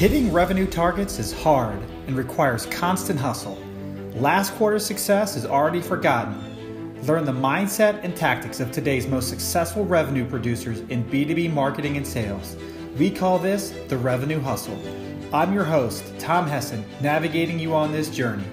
[0.00, 3.58] Hitting revenue targets is hard and requires constant hustle.
[4.14, 7.04] Last quarter's success is already forgotten.
[7.04, 12.06] Learn the mindset and tactics of today's most successful revenue producers in B2B marketing and
[12.06, 12.56] sales.
[12.96, 14.80] We call this the revenue hustle.
[15.34, 18.46] I'm your host, Tom Hessen, navigating you on this journey.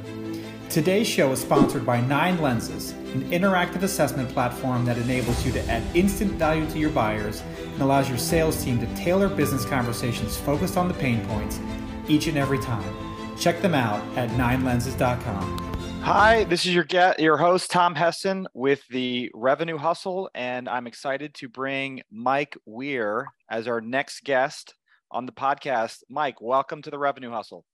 [0.78, 5.66] Today's show is sponsored by Nine Lenses, an interactive assessment platform that enables you to
[5.68, 10.38] add instant value to your buyers and allows your sales team to tailor business conversations
[10.38, 11.60] focused on the pain points
[12.08, 12.94] each and every time.
[13.40, 15.58] Check them out at ninelenses.com.
[16.04, 20.86] Hi, this is your get, your host Tom Hessen with the Revenue Hustle, and I'm
[20.86, 24.76] excited to bring Mike Weir as our next guest
[25.10, 26.04] on the podcast.
[26.08, 27.66] Mike, welcome to the Revenue Hustle.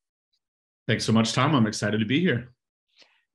[0.88, 1.54] Thanks so much, Tom.
[1.54, 2.54] I'm excited to be here.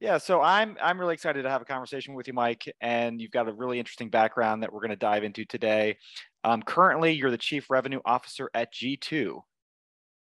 [0.00, 3.32] Yeah, so I'm I'm really excited to have a conversation with you, Mike, and you've
[3.32, 5.96] got a really interesting background that we're going to dive into today.
[6.44, 9.40] Um, currently, you're the chief revenue officer at G2,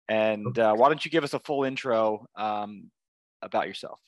[0.08, 2.90] and uh, why don't you give us a full intro um,
[3.42, 4.00] about yourself?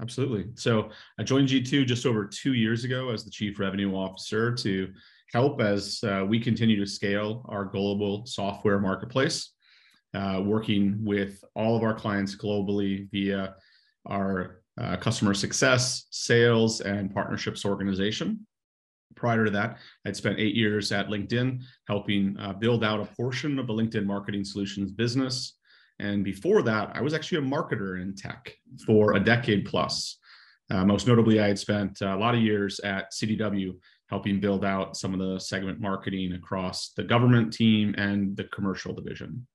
[0.00, 0.46] Absolutely.
[0.54, 0.88] So
[1.18, 4.88] I joined G2 just over two years ago as the chief revenue officer to
[5.30, 9.52] help as uh, we continue to scale our global software marketplace,
[10.14, 13.54] uh, working with all of our clients globally via
[14.06, 18.46] our uh, customer success, sales, and partnerships organization.
[19.16, 23.58] Prior to that, I'd spent eight years at LinkedIn helping uh, build out a portion
[23.58, 25.56] of the LinkedIn marketing solutions business.
[25.98, 28.54] And before that, I was actually a marketer in tech
[28.86, 30.18] for a decade plus.
[30.70, 33.76] Uh, most notably, I had spent a lot of years at CDW
[34.08, 38.94] helping build out some of the segment marketing across the government team and the commercial
[38.94, 39.46] division.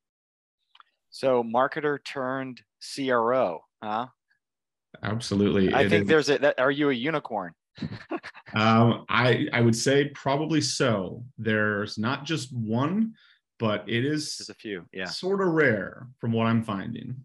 [1.09, 2.61] So, marketer turned
[2.93, 4.07] CRO, huh?
[5.03, 5.73] Absolutely.
[5.73, 6.07] I it think is.
[6.07, 6.37] there's a.
[6.39, 7.53] That, are you a unicorn?
[8.53, 11.23] um, I I would say probably so.
[11.37, 13.13] There's not just one,
[13.59, 14.85] but it is there's a few.
[14.93, 17.15] Yeah, sort of rare from what I'm finding.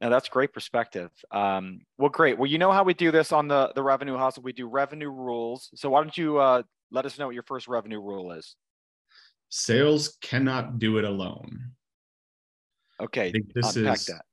[0.00, 1.10] Now that's great perspective.
[1.30, 2.38] Um, well, great.
[2.38, 4.42] Well, you know how we do this on the the revenue hustle.
[4.42, 5.70] We do revenue rules.
[5.74, 8.56] So why don't you uh, let us know what your first revenue rule is?
[9.48, 11.72] Sales cannot do it alone.
[13.00, 14.24] Okay, this unpack is, that.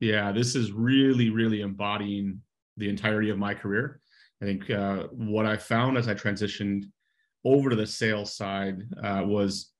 [0.00, 2.40] Yeah, this is really, really embodying
[2.76, 4.00] the entirety of my career.
[4.42, 6.84] I think uh, what I found as I transitioned
[7.44, 9.70] over to the sales side uh, was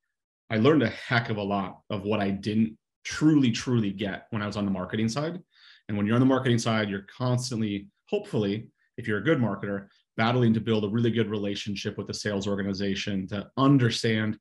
[0.51, 4.43] I learned a heck of a lot of what I didn't truly, truly get when
[4.43, 5.41] I was on the marketing side.
[5.89, 9.87] And when you're on the marketing side, you're constantly, hopefully, if you're a good marketer,
[10.17, 14.39] battling to build a really good relationship with the sales organization to understand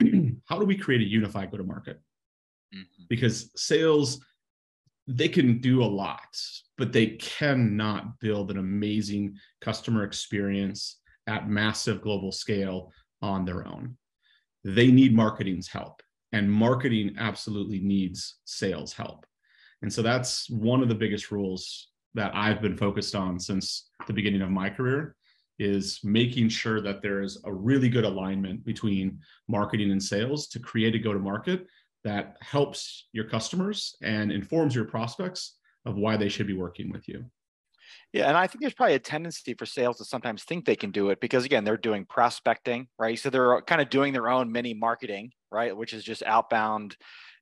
[0.46, 2.00] how do we create a unified go to market?
[2.74, 3.04] Mm-hmm.
[3.08, 4.24] Because sales
[5.08, 6.36] they can do a lot,
[6.76, 12.92] but they cannot build an amazing customer experience at massive global scale
[13.22, 13.96] on their own.
[14.64, 16.02] They need marketing's help,
[16.32, 19.24] and marketing absolutely needs sales help.
[19.80, 24.12] And so that's one of the biggest rules that I've been focused on since the
[24.12, 25.16] beginning of my career
[25.58, 30.58] is making sure that there is a really good alignment between marketing and sales to
[30.58, 31.66] create a go to market
[32.04, 37.08] that helps your customers and informs your prospects of why they should be working with
[37.08, 37.24] you.
[38.12, 40.90] Yeah, and I think there's probably a tendency for sales to sometimes think they can
[40.90, 43.18] do it because again, they're doing prospecting, right?
[43.18, 45.76] So they're kind of doing their own mini marketing, right?
[45.76, 46.96] Which is just outbound,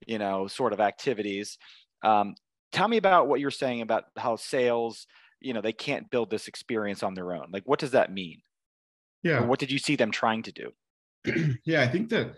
[0.07, 1.59] you know, sort of activities.
[2.03, 2.35] Um,
[2.73, 5.07] tell me about what you're saying about how sales,
[5.41, 7.47] you know, they can't build this experience on their own.
[7.53, 8.41] Like, what does that mean?
[9.23, 9.43] Yeah.
[9.43, 10.73] Or what did you see them trying to do?
[11.65, 12.35] yeah, I think that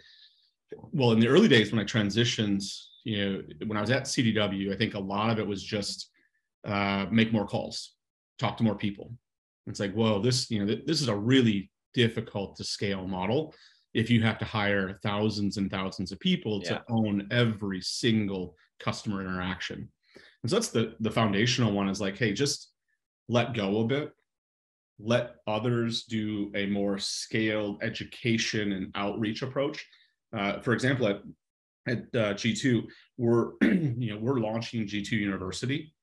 [0.77, 2.65] well, in the early days when I transitioned,
[3.05, 6.11] you know, when I was at CDW, I think a lot of it was just
[6.67, 7.95] uh, make more calls,
[8.39, 9.13] talk to more people.
[9.67, 13.55] It's like, whoa, this, you know, th- this is a really difficult to scale model
[13.95, 16.71] if you have to hire thousands and thousands of people yeah.
[16.71, 19.89] to own every single customer interaction.
[20.43, 22.71] And so that's the the foundational one is like, hey, just
[23.29, 24.13] let go a bit.
[25.01, 29.85] Let others do a more scaled education and outreach approach
[30.37, 31.23] uh, for example, at
[31.87, 35.95] at uh, G2, we're you know we're launching G2 University,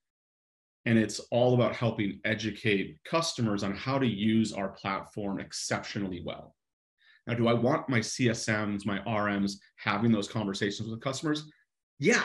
[0.86, 6.56] and it's all about helping educate customers on how to use our platform exceptionally well.
[7.28, 11.50] Now, do I want my CSMs, my RMs having those conversations with customers?
[12.00, 12.24] Yeah.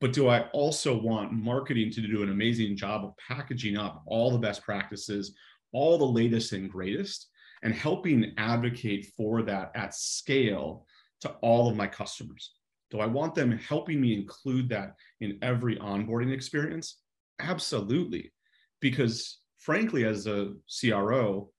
[0.00, 4.30] But do I also want marketing to do an amazing job of packaging up all
[4.30, 5.34] the best practices,
[5.72, 7.28] all the latest and greatest,
[7.62, 10.86] and helping advocate for that at scale
[11.26, 12.52] to all of my customers?
[12.90, 17.00] Do I want them helping me include that in every onboarding experience?
[17.40, 18.32] Absolutely.
[18.80, 21.50] Because frankly, as a CRO,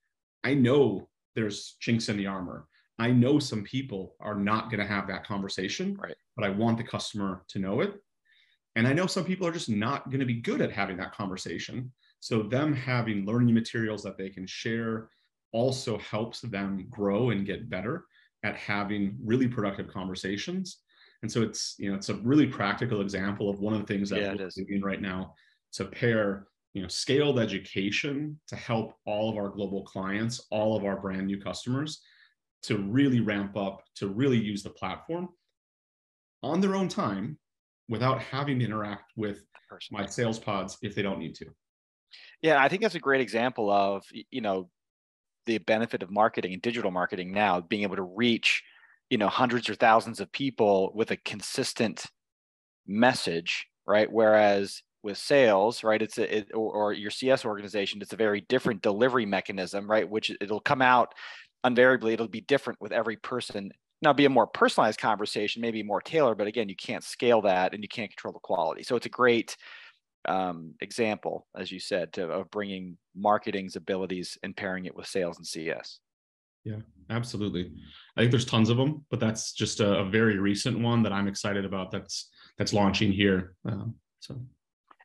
[0.43, 2.67] I know there's chinks in the armor.
[2.99, 6.15] I know some people are not going to have that conversation, right.
[6.35, 7.95] but I want the customer to know it.
[8.75, 11.13] And I know some people are just not going to be good at having that
[11.13, 11.91] conversation.
[12.19, 15.09] So, them having learning materials that they can share
[15.51, 18.05] also helps them grow and get better
[18.44, 20.84] at having really productive conversations.
[21.22, 24.10] And so it's you know it's a really practical example of one of the things
[24.10, 25.34] that Yeah, we're doing right now
[25.74, 30.86] to pair you know scaled education to help all of our global clients, all of
[30.86, 32.01] our brand new customers
[32.63, 35.30] to really ramp up, to really use the platform
[36.44, 37.39] on their own time
[37.89, 39.44] without having to interact with
[39.92, 41.45] my sales pods if they don't need to.
[42.42, 44.69] Yeah, I think that's a great example of you know
[45.47, 48.63] the benefit of marketing and digital marketing now being able to reach
[49.09, 52.05] you know hundreds or thousands of people with a consistent
[52.85, 54.11] message, right?
[54.11, 58.41] Whereas with sales, right, it's a it, or, or your CS organization, it's a very
[58.41, 60.09] different delivery mechanism, right?
[60.09, 61.13] Which it'll come out
[61.65, 63.71] invariably, it'll be different with every person.
[64.01, 67.73] Now, be a more personalized conversation, maybe more tailored, but again, you can't scale that
[67.73, 68.83] and you can't control the quality.
[68.83, 69.57] So it's a great
[70.27, 75.38] um, example, as you said, to, of bringing marketing's abilities and pairing it with sales
[75.38, 76.00] and CS.
[76.63, 76.79] Yeah,
[77.09, 77.71] absolutely.
[78.18, 81.13] I think there's tons of them, but that's just a, a very recent one that
[81.13, 81.91] I'm excited about.
[81.91, 83.56] That's that's launching here.
[83.65, 84.35] Um, so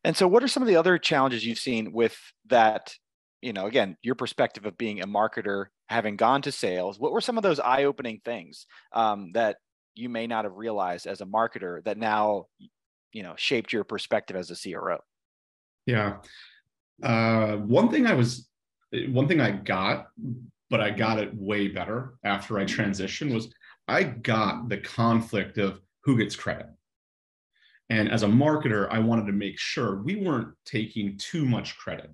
[0.03, 2.17] And so, what are some of the other challenges you've seen with
[2.47, 2.95] that?
[3.43, 6.99] You know, again, your perspective of being a marketer, having gone to sales.
[6.99, 9.57] What were some of those eye-opening things um, that
[9.95, 12.47] you may not have realized as a marketer that now,
[13.13, 14.99] you know, shaped your perspective as a CRO?
[15.87, 16.19] Yeah,
[17.03, 18.49] uh, one thing I was,
[19.09, 20.09] one thing I got,
[20.71, 23.53] but I got it way better after I transitioned was
[23.89, 26.67] I got the conflict of who gets credit.
[27.91, 32.11] And as a marketer, I wanted to make sure we weren't taking too much credit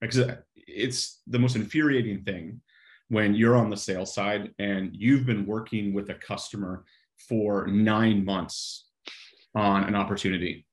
[0.00, 2.60] because it's the most infuriating thing
[3.08, 6.84] when you're on the sales side and you've been working with a customer
[7.28, 8.88] for nine months
[9.54, 10.66] on an opportunity.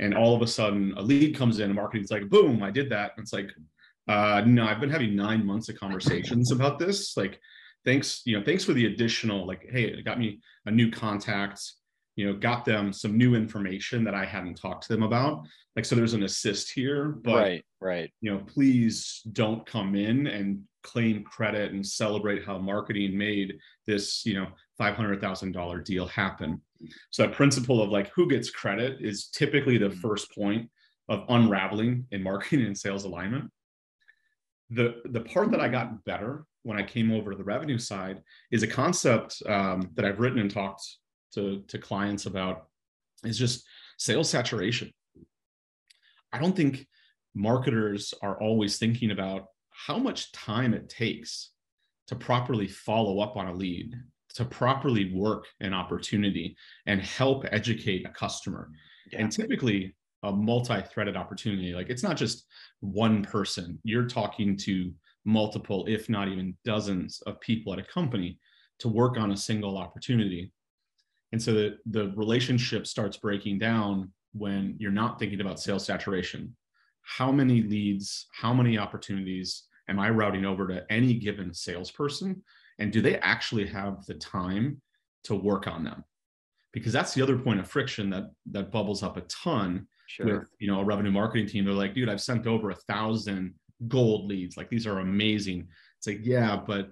[0.00, 2.90] And all of a sudden, a lead comes in, and marketing's like, boom, I did
[2.90, 3.12] that.
[3.16, 3.50] And it's like,
[4.08, 7.16] uh, no, I've been having nine months of conversations about this.
[7.16, 7.38] Like,
[7.84, 11.60] thanks, you know, thanks for the additional, like, hey, it got me a new contact,
[12.16, 15.46] you know, got them some new information that I hadn't talked to them about.
[15.76, 18.10] Like, so there's an assist here, but right, right.
[18.20, 24.24] you know, please don't come in and claim credit and celebrate how marketing made this,
[24.24, 24.46] you know,
[24.80, 26.60] $500,000 deal happen.
[27.10, 30.70] So that principle of like who gets credit is typically the first point
[31.08, 33.50] of unraveling in marketing and sales alignment.
[34.70, 38.22] The, the part that I got better when I came over to the revenue side
[38.50, 40.82] is a concept um, that I've written and talked
[41.34, 42.66] to, to clients about
[43.24, 43.66] is just
[43.98, 44.92] sales saturation.
[46.32, 46.86] I don't think
[47.34, 51.50] marketers are always thinking about how much time it takes
[52.06, 53.94] to properly follow up on a lead,
[54.34, 56.56] to properly work an opportunity
[56.86, 58.70] and help educate a customer.
[59.10, 59.20] Yeah.
[59.20, 62.46] And typically, a multi threaded opportunity, like it's not just
[62.80, 64.92] one person, you're talking to
[65.24, 68.38] multiple, if not even dozens of people at a company
[68.80, 70.52] to work on a single opportunity.
[71.32, 76.56] And so the, the relationship starts breaking down when you're not thinking about sales saturation.
[77.02, 82.42] How many leads, how many opportunities am I routing over to any given salesperson?
[82.80, 84.80] And do they actually have the time
[85.24, 86.02] to work on them?
[86.72, 90.26] Because that's the other point of friction that that bubbles up a ton Sure.
[90.26, 91.64] with you know a revenue marketing team.
[91.64, 93.54] They're like, dude, I've sent over a thousand
[93.86, 94.56] gold leads.
[94.56, 95.68] Like these are amazing.
[95.98, 96.90] It's like, yeah, but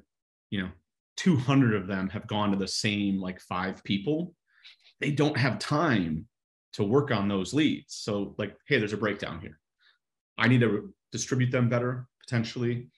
[0.50, 0.68] you know,
[1.16, 4.35] 200 of them have gone to the same like five people.
[5.00, 6.28] They don't have time
[6.75, 7.95] to work on those leads.
[7.95, 9.59] So like, hey, there's a breakdown here.
[10.37, 12.88] I need to distribute them better potentially.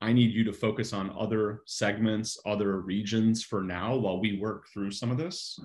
[0.00, 4.68] I need you to focus on other segments, other regions for now while we work
[4.68, 5.58] through some of this.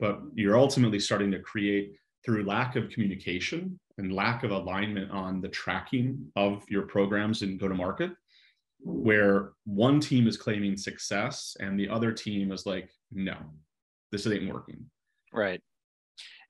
[0.00, 5.40] But you're ultimately starting to create through lack of communication and lack of alignment on
[5.40, 8.12] the tracking of your programs and go to market,
[8.80, 13.36] where one team is claiming success and the other team is like, no,
[14.12, 14.84] this ain't working.
[15.32, 15.60] Right.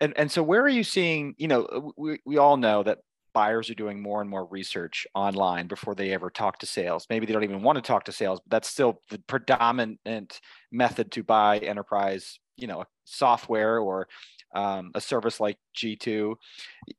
[0.00, 2.99] And and so where are you seeing, you know, we, we all know that
[3.37, 7.07] buyers are doing more and more research online before they ever talk to sales.
[7.11, 10.40] Maybe they don't even want to talk to sales, but that's still the predominant
[10.73, 14.09] method to buy enterprise, you know, software or
[14.55, 16.35] um, a service like G2.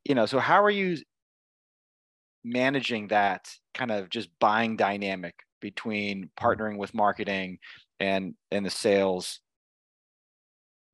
[0.04, 0.98] You know, so how are you
[2.44, 7.58] managing that kind of just buying dynamic between partnering with marketing
[7.98, 9.40] and and the sales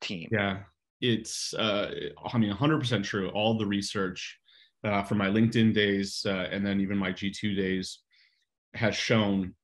[0.01, 0.31] team?
[0.33, 0.61] Yeah,
[1.03, 1.91] it's uh,
[2.33, 3.29] I mean 100% true.
[3.29, 4.41] All the research
[4.85, 8.01] uh, from my LinkedIn days uh, and then even my G2 days
[8.75, 9.55] has shown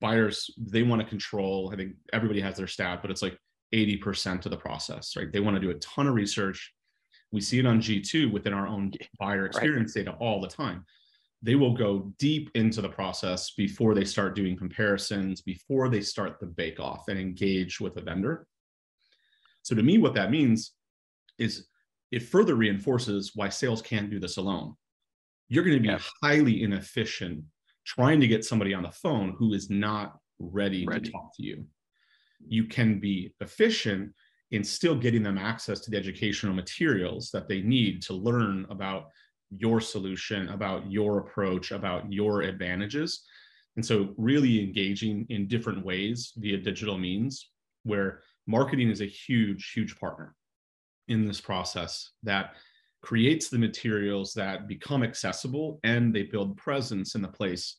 [0.00, 3.38] buyers they want to control i think everybody has their stat but it's like
[3.72, 5.32] 80% of the process right?
[5.32, 6.72] They want to do a ton of research.
[7.30, 10.04] We see it on g2 within our own buyer experience right.
[10.04, 10.84] data all the time.
[11.40, 16.38] They will go deep into the process before they start doing comparisons before they start
[16.38, 18.46] the bake off and engage with a vendor.
[19.62, 20.72] So to me what that means
[21.38, 21.66] is
[22.12, 24.74] it further reinforces why sales can't do this alone
[25.52, 25.98] you're going to be yeah.
[26.22, 27.44] highly inefficient
[27.84, 31.42] trying to get somebody on the phone who is not ready, ready, to talk to
[31.42, 31.66] you.
[32.46, 34.12] You can be efficient
[34.50, 39.08] in still getting them access to the educational materials that they need to learn about
[39.50, 43.22] your solution, about your approach, about your advantages.
[43.76, 47.50] And so, really engaging in different ways via digital means,
[47.84, 50.34] where marketing is a huge, huge partner
[51.12, 52.54] in this process that
[53.02, 57.78] creates the materials that become accessible and they build presence in the place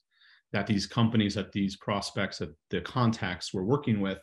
[0.52, 4.20] that these companies that these prospects that the contacts we're working with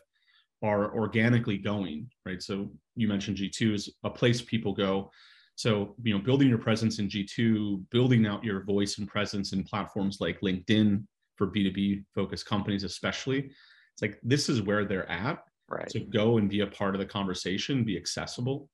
[0.63, 2.41] are organically going right?
[2.41, 5.11] So you mentioned g2 is a place people go.
[5.55, 9.63] So you know building your presence in g2 building out your voice and presence in
[9.63, 11.03] platforms like linkedin
[11.35, 13.51] for b2b focused companies especially
[13.93, 15.43] it's like this is where they're at.
[15.67, 15.87] Right.
[15.89, 18.69] To go and be a part of the conversation be accessible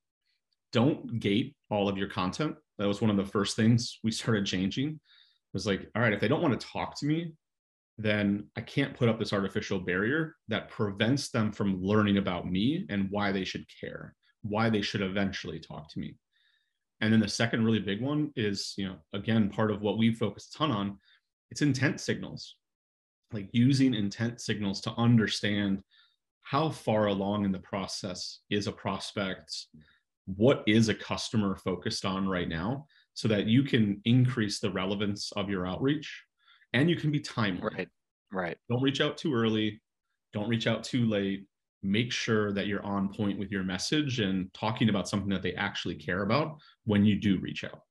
[0.78, 2.56] don't gate all of your content.
[2.78, 4.90] That was one of the first things we started changing.
[4.90, 5.00] It
[5.52, 7.34] was like, all right, if they don't want to talk to me,
[7.98, 12.86] then I can't put up this artificial barrier that prevents them from learning about me
[12.92, 16.16] and why they should care, why they should eventually talk to me.
[17.02, 20.14] And then the second really big one is, you know, again, part of what we
[20.14, 21.00] focus a ton on,
[21.50, 22.54] it's intent signals.
[23.32, 25.82] Like using intent signals to understand
[26.44, 29.66] how far along in the process is a prospect,
[30.36, 35.32] what is a customer focused on right now so that you can increase the relevance
[35.34, 36.24] of your outreach
[36.74, 37.62] and you can be timely.
[37.76, 37.88] Right.
[38.32, 38.58] Right.
[38.70, 39.82] Don't reach out too early.
[40.34, 41.46] Don't reach out too late.
[41.82, 45.54] Make sure that you're on point with your message and talking about something that they
[45.54, 47.82] actually care about when you do reach out.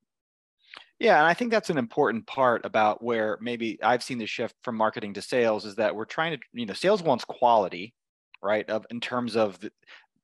[0.99, 4.55] Yeah, and I think that's an important part about where maybe I've seen the shift
[4.63, 7.93] from marketing to sales is that we're trying to, you know, sales wants quality,
[8.41, 8.67] right?
[8.69, 9.71] Of in terms of the,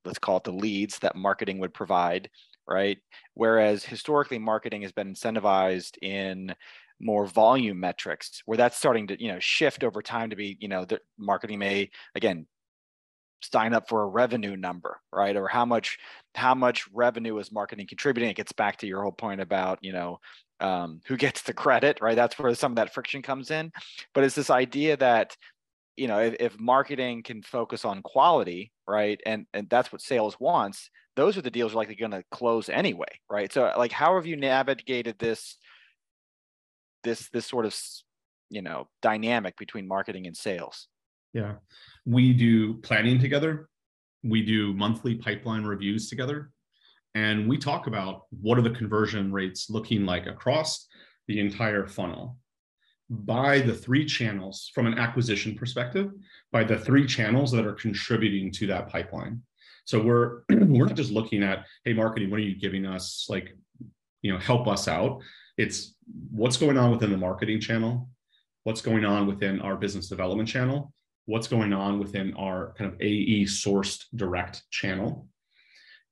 [0.06, 2.30] let's call it the leads that marketing would provide,
[2.68, 2.98] right?
[3.34, 6.56] Whereas historically, marketing has been incentivized in
[7.00, 10.68] more volume metrics, where that's starting to you know shift over time to be you
[10.68, 12.46] know the marketing may again
[13.42, 15.36] sign up for a revenue number right?
[15.36, 15.98] Or how much
[16.36, 18.30] how much revenue is marketing contributing?
[18.30, 20.20] It gets back to your whole point about you know
[20.60, 22.16] um, who gets the credit right?
[22.16, 23.72] That's where some of that friction comes in.
[24.14, 25.36] But it's this idea that
[25.96, 30.36] you know if, if marketing can focus on quality right and and that's what sales
[30.40, 33.52] wants those are the deals are likely going to close anyway right?
[33.52, 35.58] So like how have you navigated this
[37.04, 37.76] this this sort of
[38.50, 40.88] you know dynamic between marketing and sales?
[41.34, 41.56] Yeah.
[42.06, 43.68] We do planning together.
[44.24, 46.52] We do monthly pipeline reviews together.
[47.16, 50.88] And we talk about what are the conversion rates looking like across
[51.28, 52.38] the entire funnel
[53.10, 56.12] by the three channels from an acquisition perspective
[56.52, 59.42] by the three channels that are contributing to that pipeline.
[59.86, 63.28] So we're we're not just looking at hey marketing what are you giving us?
[63.30, 63.56] Like
[64.22, 65.22] you know help us out.
[65.58, 65.96] It's
[66.32, 68.10] what's going on within the marketing channel?
[68.64, 70.94] What's going on within our business development channel?
[71.26, 75.28] What's going on within our kind of ae sourced direct channel?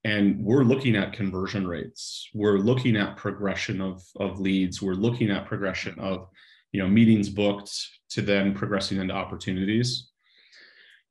[0.04, 2.28] And we're looking at conversion rates.
[2.34, 4.82] We're looking at progression of, of leads.
[4.82, 6.28] We're looking at progression of
[6.72, 7.70] you know meetings booked
[8.10, 10.10] to then progressing into opportunities.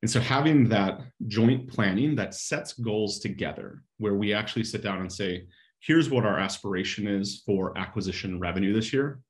[0.02, 5.00] And so having that joint planning that sets goals together where we actually sit down
[5.00, 5.46] and say
[5.80, 9.20] here's what our aspiration is for acquisition revenue this year.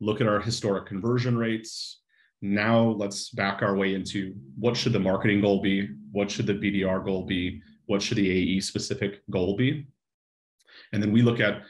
[0.00, 2.00] Look at our historic conversion rates.
[2.40, 5.88] Now let's back our way into what should the marketing goal be?
[6.10, 7.62] What should the bdr goal be?
[7.86, 9.86] What should the ae specific goal be?
[10.92, 11.62] And then we look at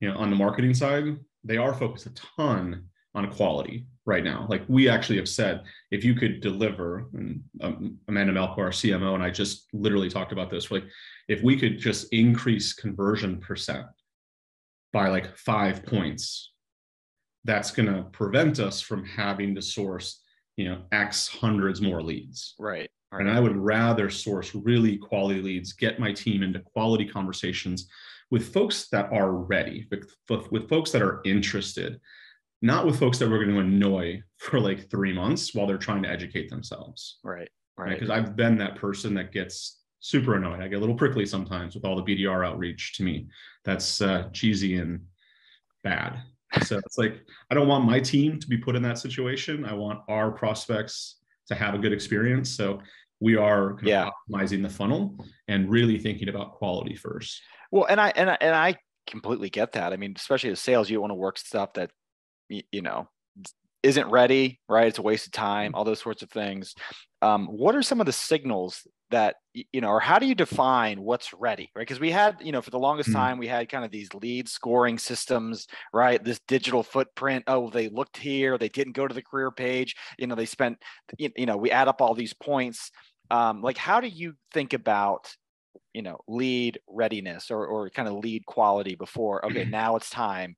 [0.00, 4.46] you know on the marketing side they are focused a ton on quality right now.
[4.48, 9.14] Like we actually have said, if you could deliver, and um, Amanda Malko, our CMO,
[9.14, 10.70] and I just literally talked about this.
[10.70, 10.84] Like,
[11.28, 13.86] if we could just increase conversion percent
[14.92, 16.52] by like five points,
[17.44, 20.22] that's going to prevent us from having to source,
[20.56, 22.54] you know, X hundreds more leads.
[22.58, 22.90] Right.
[23.12, 23.20] right.
[23.20, 27.88] And I would rather source really quality leads, get my team into quality conversations
[28.30, 32.00] with folks that are ready, with, with folks that are interested
[32.64, 36.02] not with folks that we're going to annoy for like three months while they're trying
[36.02, 37.18] to educate themselves.
[37.22, 37.50] Right.
[37.76, 37.90] Right.
[37.90, 38.20] Because right?
[38.20, 40.62] I've been that person that gets super annoyed.
[40.62, 43.28] I get a little prickly sometimes with all the BDR outreach to me.
[43.66, 45.00] That's uh, cheesy and
[45.82, 46.22] bad.
[46.62, 49.66] So it's like, I don't want my team to be put in that situation.
[49.66, 51.16] I want our prospects
[51.48, 52.48] to have a good experience.
[52.48, 52.80] So
[53.20, 54.08] we are yeah.
[54.30, 57.42] optimizing the funnel and really thinking about quality first.
[57.70, 59.92] Well, and I and I, and I completely get that.
[59.92, 61.90] I mean, especially as sales, you want to work stuff that
[62.72, 63.08] you know
[63.84, 64.88] isn't ready, right?
[64.88, 65.74] It's a waste of time, mm-hmm.
[65.76, 66.74] all those sorts of things.
[67.20, 71.00] Um, what are some of the signals that you know, or how do you define
[71.00, 71.82] what's ready, right?
[71.82, 73.18] Because we had, you know, for the longest mm-hmm.
[73.18, 76.24] time, we had kind of these lead scoring systems, right?
[76.24, 77.44] This digital footprint.
[77.46, 79.94] Oh, they looked here, they didn't go to the career page.
[80.18, 80.78] You know, they spent,
[81.18, 82.90] you know, we add up all these points.
[83.30, 85.34] Um, like, how do you think about
[85.92, 90.56] you know lead readiness or, or kind of lead quality before okay now it's time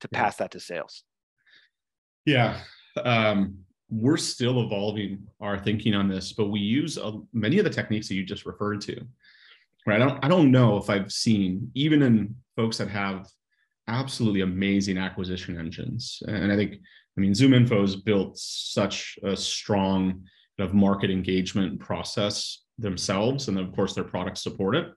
[0.00, 1.04] to pass that to sales
[2.24, 2.60] yeah
[3.04, 3.56] um,
[3.90, 8.08] we're still evolving our thinking on this but we use a, many of the techniques
[8.08, 9.00] that you just referred to
[9.86, 13.26] right i don't i don't know if i've seen even in folks that have
[13.88, 16.74] absolutely amazing acquisition engines and i think
[17.16, 20.24] i mean ZoomInfo has built such a strong
[20.58, 24.92] kind of market engagement process themselves, and of course their products support it.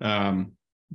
[0.00, 0.52] Um,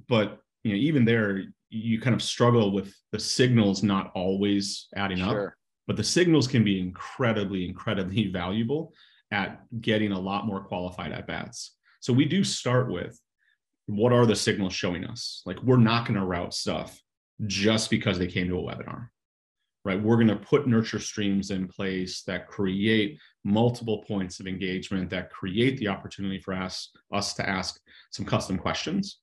[0.07, 5.17] but you know, even there, you kind of struggle with the signals not always adding
[5.17, 5.47] sure.
[5.47, 5.53] up.
[5.87, 8.93] But the signals can be incredibly, incredibly valuable
[9.31, 11.75] at getting a lot more qualified at bats.
[11.99, 13.19] So we do start with
[13.87, 15.41] what are the signals showing us?
[15.45, 17.01] Like we're not going to route stuff
[17.47, 19.09] just because they came to a webinar
[19.85, 20.01] right?
[20.01, 25.29] We're going to put nurture streams in place that create multiple points of engagement, that
[25.29, 27.79] create the opportunity for us, us to ask
[28.11, 29.19] some custom questions.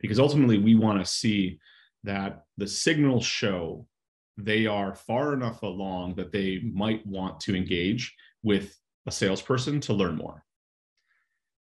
[0.00, 1.58] Because ultimately, we want to see
[2.04, 3.86] that the signals show
[4.36, 9.92] they are far enough along that they might want to engage with a salesperson to
[9.92, 10.44] learn more.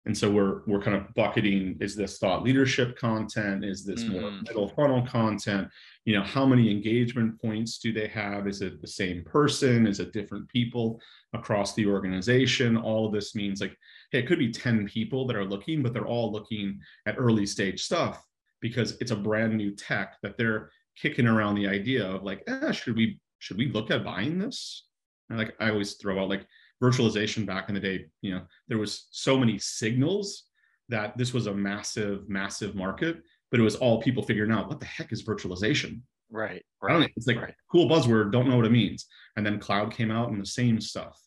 [0.05, 3.63] And so we're we're kind of bucketing is this thought leadership content?
[3.63, 4.19] Is this mm-hmm.
[4.19, 5.69] more middle funnel content?
[6.03, 8.45] You know how many engagement points do they have?
[8.45, 9.87] Is it the same person?
[9.87, 10.99] Is it different people
[11.33, 12.75] across the organization?
[12.75, 13.77] All of this means like
[14.11, 17.45] hey it could be 10 people that are looking but they're all looking at early
[17.45, 18.23] stage stuff
[18.63, 22.71] because it's a brand new tech that they're kicking around the idea of like eh,
[22.71, 24.87] should we should we look at buying this
[25.29, 26.47] and like i always throw out like
[26.83, 30.43] virtualization back in the day, you know, there was so many signals
[30.89, 34.79] that this was a massive, massive market, but it was all people figuring out what
[34.79, 36.01] the heck is virtualization.
[36.29, 36.63] Right.
[36.81, 36.95] right.
[36.95, 37.11] I don't.
[37.15, 37.53] It's like right.
[37.71, 39.05] cool buzzword, don't know what it means.
[39.37, 41.17] And then cloud came out and the same stuff.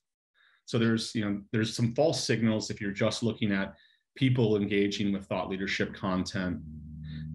[0.66, 3.74] So there's, you know, there's some false signals if you're just looking at
[4.16, 6.58] people engaging with thought leadership content.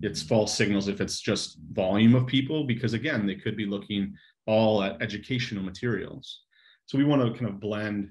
[0.02, 4.16] It's false signals if it's just volume of people, because again, they could be looking
[4.48, 6.42] all at educational materials.
[6.86, 8.10] So we want to kind of blend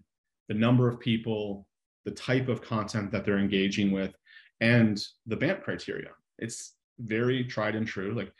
[0.48, 1.66] the number of people,
[2.04, 4.14] the type of content that they're engaging with,
[4.60, 6.10] and the BANT criteria.
[6.38, 8.32] It's very tried and true, like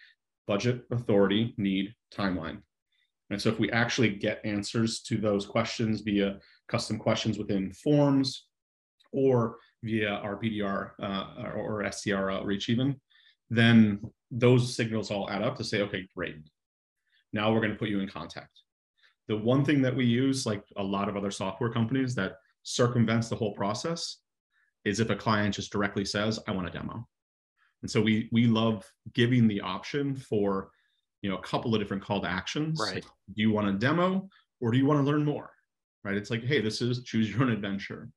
[0.46, 2.58] budget, authority, need, timeline.
[3.30, 8.46] And so if we actually get answers to those questions via custom questions within forms
[9.12, 13.00] or via our BDR uh, or SDR outreach even,
[13.50, 16.36] then those signals all add up to say, okay, great.
[17.32, 18.60] Now we're going to put you in contact.
[19.28, 23.28] The one thing that we use, like a lot of other software companies, that circumvents
[23.28, 24.18] the whole process
[24.84, 27.06] is if a client just directly says, I want a demo.
[27.82, 28.84] And so we we love
[29.14, 30.70] giving the option for
[31.22, 32.78] you know a couple of different call to actions.
[32.80, 33.04] Right.
[33.34, 34.28] Do you want a demo
[34.60, 35.50] or do you want to learn more?
[36.04, 36.16] Right.
[36.16, 38.10] It's like, hey, this is choose your own adventure.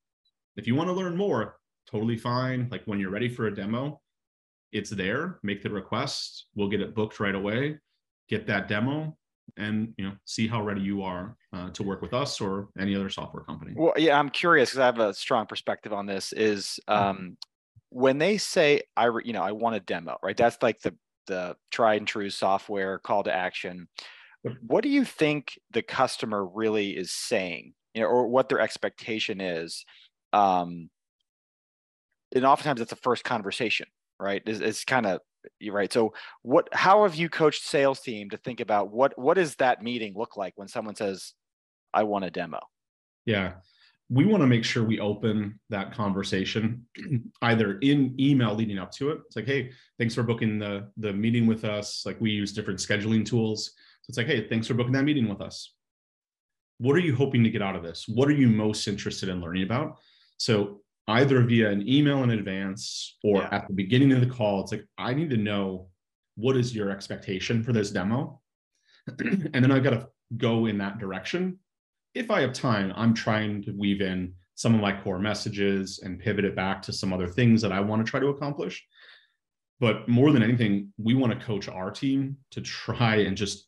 [0.55, 1.57] If you want to learn more,
[1.89, 2.67] totally fine.
[2.71, 4.01] Like when you're ready for a demo,
[4.73, 5.39] it's there.
[5.43, 6.47] Make the request.
[6.55, 7.77] We'll get it booked right away.
[8.29, 9.15] Get that demo
[9.57, 12.95] and you know see how ready you are uh, to work with us or any
[12.95, 16.33] other software company well yeah i'm curious because i have a strong perspective on this
[16.33, 17.09] is mm-hmm.
[17.09, 17.37] um,
[17.89, 20.95] when they say i you know i want a demo right that's like the
[21.27, 23.87] the tried and true software call to action
[24.65, 29.39] what do you think the customer really is saying you know or what their expectation
[29.39, 29.85] is
[30.33, 30.89] um,
[32.33, 33.87] and oftentimes it's a first conversation
[34.19, 35.19] right it's, it's kind of
[35.59, 35.91] you're right.
[35.91, 39.81] So what how have you coached sales team to think about what what does that
[39.81, 41.33] meeting look like when someone says,
[41.93, 42.59] I want a demo?
[43.25, 43.53] Yeah.
[44.09, 46.85] We want to make sure we open that conversation
[47.41, 49.19] either in email leading up to it.
[49.25, 52.03] It's like, hey, thanks for booking the the meeting with us.
[52.05, 53.73] Like we use different scheduling tools.
[54.01, 55.73] So it's like, hey, thanks for booking that meeting with us.
[56.79, 58.05] What are you hoping to get out of this?
[58.07, 59.99] What are you most interested in learning about?
[60.37, 63.49] So either via an email in advance or yeah.
[63.51, 64.61] at the beginning of the call.
[64.61, 65.89] It's like, I need to know
[66.35, 68.41] what is your expectation for this demo?
[69.19, 71.59] and then I've got to go in that direction.
[72.15, 76.19] If I have time, I'm trying to weave in some of my core messages and
[76.19, 78.85] pivot it back to some other things that I want to try to accomplish.
[79.79, 83.67] But more than anything, we want to coach our team to try and just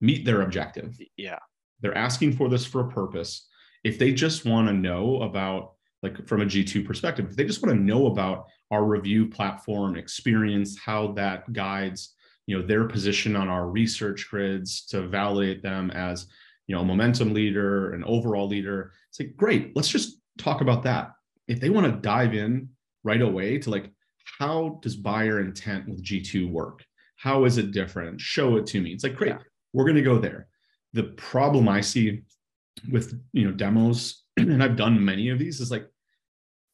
[0.00, 0.96] meet their objective.
[1.16, 1.38] Yeah.
[1.80, 3.48] They're asking for this for a purpose
[3.82, 7.62] if they just want to know about like from a G2 perspective, if they just
[7.62, 12.14] want to know about our review platform experience, how that guides,
[12.46, 16.26] you know, their position on our research grids to validate them as,
[16.66, 18.92] you know, a momentum leader, an overall leader.
[19.08, 21.12] It's like, great, let's just talk about that.
[21.48, 22.68] If they want to dive in
[23.04, 23.90] right away to like,
[24.38, 26.84] how does buyer intent with G2 work?
[27.16, 28.20] How is it different?
[28.20, 28.90] Show it to me.
[28.90, 29.38] It's like, great, yeah.
[29.72, 30.48] we're going to go there.
[30.92, 32.22] The problem I see
[32.90, 35.88] with, you know, demos, and I've done many of these, is like,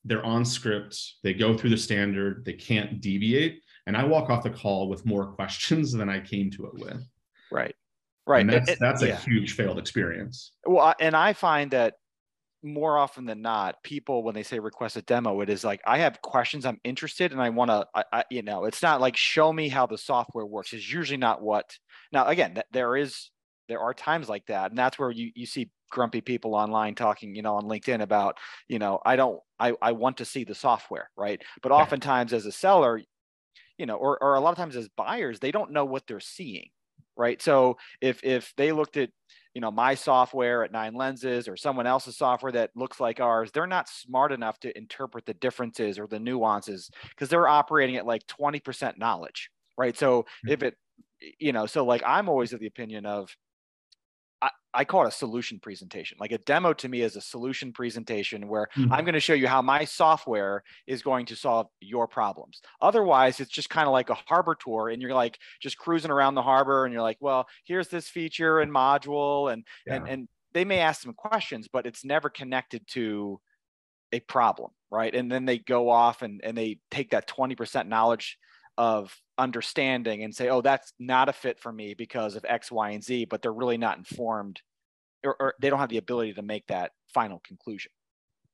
[0.05, 3.63] they're on script, they go through the standard, they can't deviate.
[3.87, 7.05] And I walk off the call with more questions than I came to it with.
[7.51, 7.75] Right.
[8.27, 8.41] Right.
[8.41, 9.17] And that's, it, that's a yeah.
[9.19, 10.53] huge failed experience.
[10.65, 11.95] Well, and I find that
[12.63, 15.99] more often than not, people when they say request a demo, it is like I
[15.99, 19.17] have questions, I'm interested, and I want to, I, I, you know, it's not like
[19.17, 20.73] show me how the software works.
[20.73, 21.77] Is usually not what.
[22.13, 23.31] Now, again, there is
[23.69, 27.37] there are times like that, and that's where you you see grumpy people online talking,
[27.37, 30.55] you know, on LinkedIn about, you know, I don't, I, I want to see the
[30.55, 31.41] software, right?
[31.63, 33.01] But oftentimes as a seller,
[33.79, 36.19] you know, or, or a lot of times as buyers, they don't know what they're
[36.19, 36.71] seeing,
[37.17, 37.41] right?
[37.41, 39.11] So if if they looked at,
[39.55, 43.51] you know, my software at Nine Lenses or someone else's software that looks like ours,
[43.53, 48.07] they're not smart enough to interpret the differences or the nuances because they're operating at
[48.07, 49.97] like 20% knowledge, right?
[49.97, 50.51] So hmm.
[50.51, 50.75] if it,
[51.39, 53.35] you know, so like I'm always of the opinion of,
[54.75, 56.17] I call it a solution presentation.
[56.19, 58.93] Like a demo to me is a solution presentation where mm-hmm.
[58.93, 62.63] I'm going to show you how my software is going to solve your problems.
[62.81, 66.35] Otherwise, it's just kind of like a harbor tour and you're like just cruising around
[66.35, 69.97] the harbor and you're like, well, here's this feature and module and yeah.
[69.97, 73.41] and and they may ask some questions, but it's never connected to
[74.13, 75.15] a problem, right?
[75.15, 78.39] And then they go off and and they take that 20% knowledge
[78.79, 82.91] of understanding and say, oh, that's not a fit for me because of X, Y,
[82.91, 84.61] and Z, but they're really not informed
[85.25, 87.93] or, or they don't have the ability to make that final conclusion.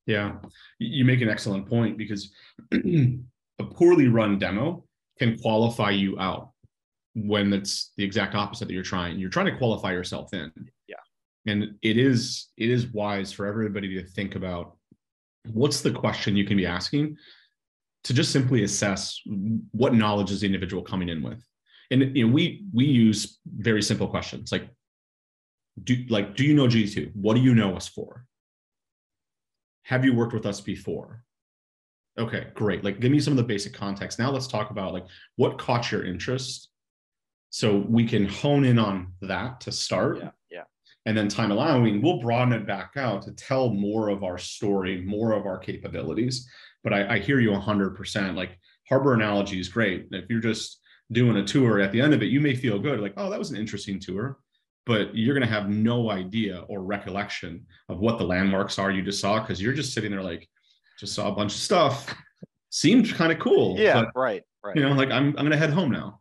[0.06, 0.36] Yeah,
[0.78, 2.32] you make an excellent point because
[2.72, 4.84] a poorly run demo
[5.18, 6.50] can qualify you out
[7.14, 9.18] when it's the exact opposite that you're trying.
[9.18, 10.50] You're trying to qualify yourself in.
[10.86, 10.96] Yeah.
[11.46, 14.76] And it is it is wise for everybody to think about
[15.52, 17.16] what's the question you can be asking
[18.08, 19.20] to just simply assess
[19.72, 21.44] what knowledge is the individual coming in with.
[21.90, 24.66] And you know, we we use very simple questions like
[25.84, 27.14] do like do you know G2?
[27.14, 28.24] What do you know us for?
[29.82, 31.22] Have you worked with us before?
[32.18, 32.82] Okay, great.
[32.82, 34.18] Like give me some of the basic context.
[34.18, 35.04] Now let's talk about like
[35.36, 36.70] what caught your interest
[37.50, 40.18] so we can hone in on that to start.
[40.18, 40.30] Yeah.
[41.08, 45.00] And then time allowing, we'll broaden it back out to tell more of our story,
[45.00, 46.46] more of our capabilities.
[46.84, 48.36] But I, I hear you 100%.
[48.36, 48.58] Like
[48.90, 50.08] harbor analogy is great.
[50.10, 53.00] If you're just doing a tour at the end of it, you may feel good,
[53.00, 54.38] like, oh, that was an interesting tour.
[54.84, 59.00] But you're going to have no idea or recollection of what the landmarks are you
[59.00, 60.46] just saw because you're just sitting there like,
[61.00, 62.14] just saw a bunch of stuff.
[62.68, 63.78] Seemed kind of cool.
[63.78, 64.76] Yeah, but, right, right.
[64.76, 66.20] You know, like I'm, I'm going to head home now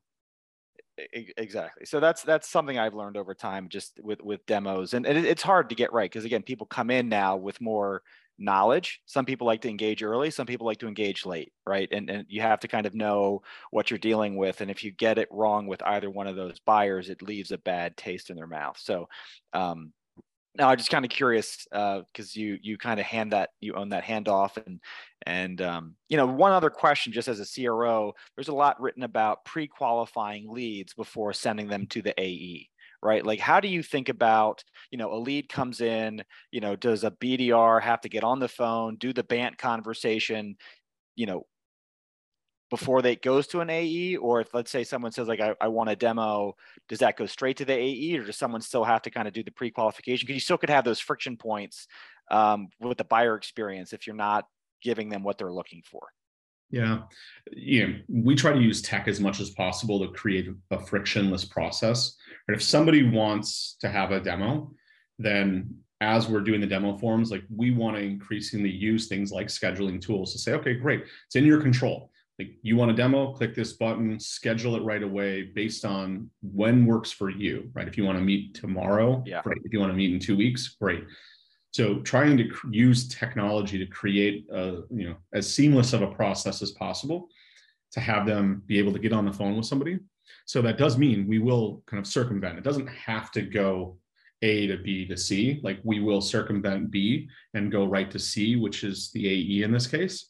[1.13, 5.25] exactly so that's that's something i've learned over time just with with demos and, and
[5.25, 8.01] it's hard to get right because again people come in now with more
[8.39, 9.01] knowledge.
[9.05, 11.89] Some people like to engage early, some people like to engage late, right?
[11.91, 14.61] And, and you have to kind of know what you're dealing with.
[14.61, 17.57] And if you get it wrong with either one of those buyers, it leaves a
[17.57, 18.77] bad taste in their mouth.
[18.79, 19.09] So
[19.53, 19.91] um,
[20.57, 23.73] now I'm just kind of curious because uh, you you kind of hand that you
[23.73, 24.79] own that handoff and
[25.25, 29.03] and um, you know one other question just as a CRO, there's a lot written
[29.03, 32.69] about pre-qualifying leads before sending them to the AE
[33.03, 33.23] right?
[33.23, 37.03] Like, how do you think about, you know, a lead comes in, you know, does
[37.03, 40.55] a BDR have to get on the phone, do the BANT conversation,
[41.15, 41.45] you know,
[42.69, 45.67] before they goes to an AE, or if let's say someone says like I, I
[45.67, 46.55] want a demo,
[46.89, 49.33] does that go straight to the AE, or does someone still have to kind of
[49.33, 50.25] do the pre-qualification?
[50.25, 51.87] Because you still could have those friction points
[52.29, 54.45] um, with the buyer experience if you're not
[54.81, 56.07] giving them what they're looking for.
[56.69, 56.99] Yeah.
[57.55, 62.15] Know, we try to use tech as much as possible to create a frictionless process.
[62.47, 64.71] And if somebody wants to have a demo,
[65.17, 69.47] then as we're doing the demo forms, like we want to increasingly use things like
[69.47, 72.11] scheduling tools to say, okay, great, it's in your control.
[72.39, 76.85] Like you want a demo, click this button, schedule it right away based on when
[76.85, 77.87] works for you, right?
[77.87, 79.41] If you want to meet tomorrow, yeah.
[79.41, 79.61] great.
[79.65, 81.03] If you want to meet in two weeks, great.
[81.71, 86.61] So trying to use technology to create a, you know as seamless of a process
[86.61, 87.27] as possible
[87.91, 89.99] to have them be able to get on the phone with somebody.
[90.45, 92.57] So that does mean we will kind of circumvent.
[92.57, 93.97] It doesn't have to go
[94.41, 95.59] A to B to C.
[95.63, 99.71] Like we will circumvent B and go right to C, which is the AE in
[99.71, 100.29] this case.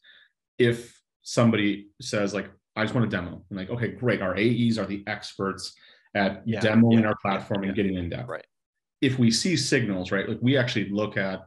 [0.58, 0.97] If
[1.28, 4.22] somebody says like, I just want to demo, I'm like, okay, great.
[4.22, 5.74] Our AEs are the experts
[6.16, 8.30] at yeah, demoing yeah, our platform yeah, and getting in depth.
[8.30, 8.46] Right
[9.02, 11.42] if we see signals, right, like we actually look at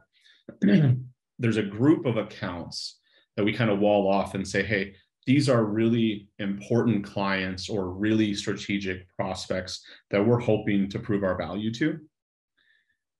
[0.61, 2.99] there's a group of accounts
[3.35, 4.93] that we kind of wall off and say, hey,
[5.25, 11.37] these are really important clients or really strategic prospects that we're hoping to prove our
[11.37, 11.99] value to.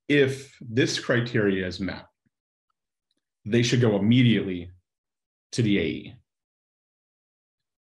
[0.08, 2.06] If this criteria is met,
[3.46, 4.72] they should go immediately
[5.54, 6.16] to the AE.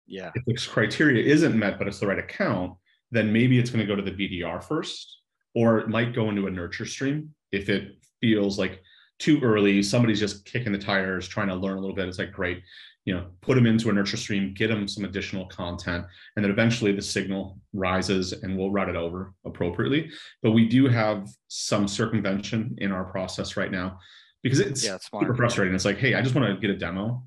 [0.07, 0.31] Yeah.
[0.35, 2.73] If this criteria isn't met, but it's the right account,
[3.11, 5.19] then maybe it's going to go to the BDR first,
[5.53, 8.81] or it might go into a nurture stream if it feels like
[9.19, 9.83] too early.
[9.83, 12.07] Somebody's just kicking the tires, trying to learn a little bit.
[12.07, 12.63] It's like, great,
[13.05, 16.51] you know, put them into a nurture stream, get them some additional content, and then
[16.51, 20.11] eventually the signal rises and we'll route it over appropriately.
[20.43, 23.99] But we do have some circumvention in our process right now
[24.43, 25.73] because it's yeah, super frustrating.
[25.73, 27.23] It's like, hey, I just want to get a demo.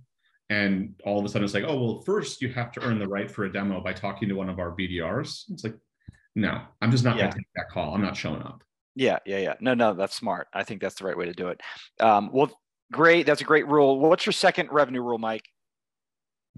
[0.54, 3.08] And all of a sudden it's like, oh, well, first you have to earn the
[3.08, 5.50] right for a demo by talking to one of our BDRs.
[5.50, 5.74] It's like,
[6.36, 7.22] no, I'm just not yeah.
[7.22, 7.92] going to take that call.
[7.92, 8.62] I'm not showing up.
[8.94, 9.54] Yeah, yeah, yeah.
[9.60, 10.46] No, no, that's smart.
[10.52, 11.60] I think that's the right way to do it.
[11.98, 12.50] Um, well,
[12.92, 13.26] great.
[13.26, 13.98] That's a great rule.
[13.98, 15.44] What's your second revenue rule, Mike?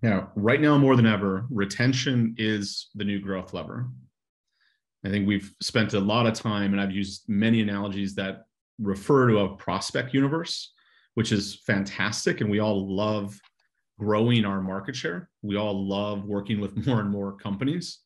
[0.02, 3.88] Yeah, right now more than ever, retention is the new growth lever.
[5.06, 8.44] I think we've spent a lot of time, and I've used many analogies that
[8.78, 10.74] refer to a prospect universe,
[11.14, 12.42] which is fantastic.
[12.42, 13.40] And we all love
[13.98, 15.30] growing our market share.
[15.42, 18.00] We all love working with more and more companies.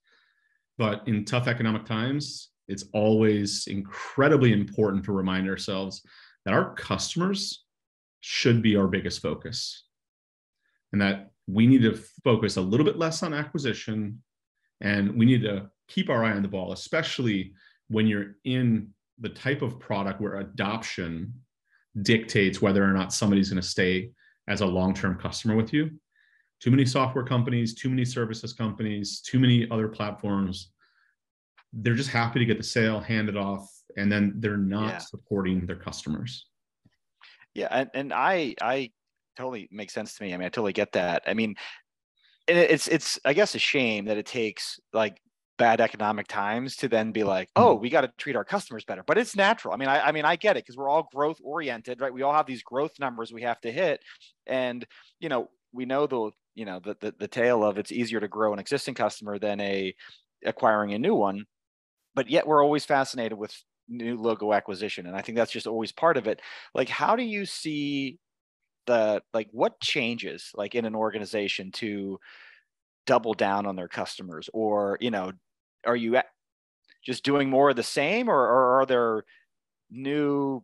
[0.79, 6.03] But in tough economic times, it's always incredibly important to remind ourselves
[6.45, 7.65] that our customers
[8.21, 9.85] should be our biggest focus
[10.93, 14.23] and that we need to focus a little bit less on acquisition
[14.81, 17.53] and we need to keep our eye on the ball especially
[17.89, 21.33] when you're in the type of product where adoption
[22.03, 24.11] dictates whether or not somebody's going to stay
[24.51, 25.91] as a long-term customer with you.
[26.61, 30.73] Too many software companies too many services companies too many other platforms.
[31.73, 34.99] They're just happy to get the sale handed off and then they're not yeah.
[34.99, 36.47] supporting their customers.
[37.55, 38.91] Yeah and, and i i
[39.37, 40.35] totally makes sense to me.
[40.35, 41.23] I mean i totally get that.
[41.27, 41.55] I mean
[42.49, 45.21] it's it's i guess a shame that it takes like
[45.61, 47.83] bad economic times to then be like oh mm-hmm.
[47.83, 49.75] we got to treat our customers better but it's natural.
[49.75, 52.13] I mean i, I mean i get it because we're all growth oriented right?
[52.13, 54.01] We all have these growth numbers we have to hit
[54.47, 54.87] and
[55.21, 58.27] you know we know the you know the, the the tale of it's easier to
[58.27, 59.95] grow an existing customer than a
[60.47, 61.45] acquiring a new one
[62.15, 63.55] but yet we're always fascinated with
[63.87, 66.41] new logo acquisition and i think that's just always part of it.
[66.75, 68.19] Like how do you see
[68.87, 72.19] the like what changes like in an organization to
[73.07, 75.33] double down on their customers or you know
[75.87, 76.21] are you
[77.05, 79.25] just doing more of the same or, or are there
[79.91, 80.63] new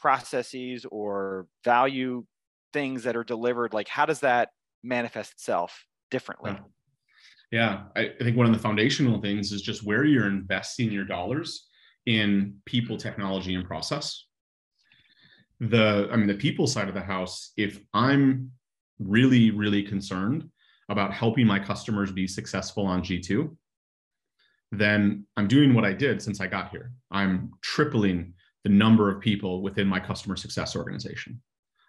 [0.00, 2.24] processes or value
[2.72, 4.50] things that are delivered like how does that
[4.82, 6.56] manifest itself differently
[7.50, 7.82] yeah.
[7.96, 11.66] I think one of the foundational things is just where you're investing your dollars
[12.06, 14.26] in people, technology, and process.
[15.58, 18.52] The, I mean, the people side of the house, if I'm
[18.98, 20.48] really, really concerned
[20.88, 23.54] about helping my customers be successful on G2,
[24.72, 26.92] then I'm doing what I did since I got here.
[27.10, 31.40] I'm tripling the number of people within my customer success organization.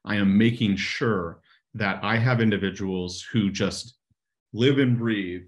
[0.06, 1.42] I am making sure
[1.76, 3.96] that I have individuals who just
[4.54, 5.44] live and breathe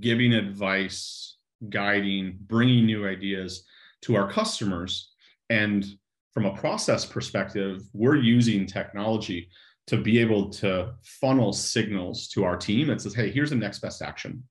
[0.00, 1.36] giving advice,
[1.68, 3.64] guiding, bringing new ideas
[4.02, 5.10] to our customers.
[5.50, 5.84] And
[6.32, 9.48] from a process perspective, we're using technology
[9.88, 13.80] to be able to funnel signals to our team that says, hey, here's the next
[13.80, 14.42] best action,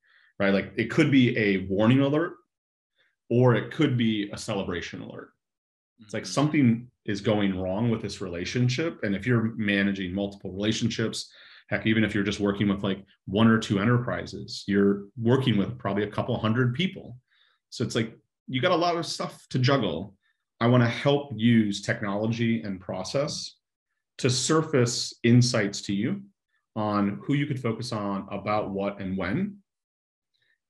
[0.41, 0.54] right?
[0.54, 2.34] Like it could be a warning alert
[3.30, 5.30] or it could be a celebration alert.
[5.99, 6.32] It's like mm-hmm.
[6.32, 8.99] something is going wrong with this relationship.
[9.04, 11.32] And if you're managing multiple relationships,
[11.71, 15.80] heck even if you're just working with like one or two enterprises you're working with
[15.80, 17.17] probably a couple hundred people
[17.69, 18.15] so it's like
[18.47, 20.13] you got a lot of stuff to juggle
[20.60, 23.56] i want to help use technology and process
[24.17, 26.21] to surface insights to you
[26.75, 29.58] on who you could focus on about what and when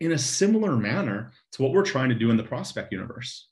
[0.02, 3.48] in a similar manner to what we're trying to do in the prospect universe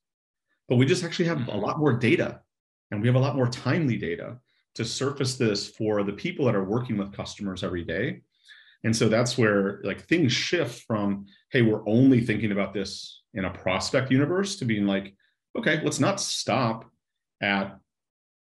[0.69, 1.59] but we just actually have a mm-hmm.
[1.59, 2.41] lot more data
[2.91, 4.38] and we have a lot more timely data
[4.75, 8.21] to surface this for the people that are working with customers every day.
[8.83, 13.45] And so that's where like things shift from, hey, we're only thinking about this in
[13.45, 15.15] a prospect universe to being like,
[15.57, 16.89] okay, let's not stop
[17.41, 17.77] at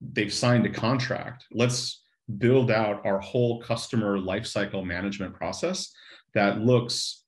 [0.01, 1.45] they've signed a contract.
[1.51, 2.03] Let's
[2.37, 5.91] build out our whole customer lifecycle management process
[6.35, 7.18] that looks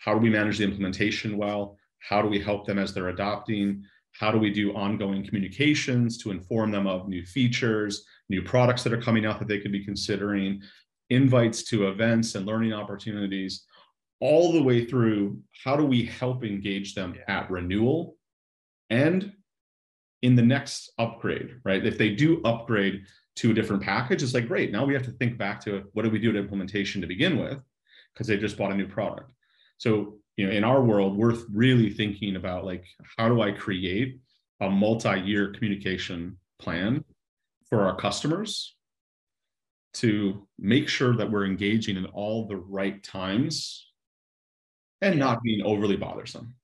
[0.00, 1.76] how do we manage the implementation well?
[2.00, 3.84] How do we help them as they're adopting?
[4.18, 8.92] How do we do ongoing communications to inform them of new features, new products that
[8.94, 10.62] are coming out that they could be considering,
[11.10, 13.64] invites to events and learning opportunities,
[14.20, 18.16] all the way through how do we help engage them at renewal
[18.88, 19.32] and
[20.22, 21.84] in the next upgrade, right?
[21.84, 23.04] If they do upgrade
[23.36, 24.72] to a different package, it's like, great.
[24.72, 27.38] Now we have to think back to what did we do at implementation to begin
[27.38, 27.62] with?
[28.12, 29.32] Because they just bought a new product.
[29.80, 32.84] So, you know, in our world, we're really thinking about like,
[33.16, 34.20] how do I create
[34.60, 37.02] a multi-year communication plan
[37.70, 38.76] for our customers
[39.94, 43.90] to make sure that we're engaging in all the right times
[45.00, 46.54] and not being overly bothersome.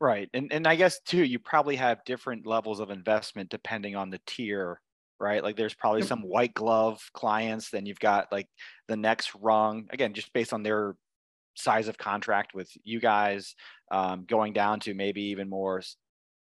[0.00, 0.28] Right.
[0.34, 4.20] And and I guess too, you probably have different levels of investment depending on the
[4.26, 4.80] tier,
[5.20, 5.40] right?
[5.40, 8.48] Like there's probably some white glove clients, then you've got like
[8.88, 10.96] the next rung, again, just based on their
[11.54, 13.54] size of contract with you guys,
[13.90, 15.82] um, going down to maybe even more,